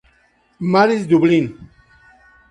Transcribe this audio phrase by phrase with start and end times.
[0.73, 1.69] Mary's, Dublin.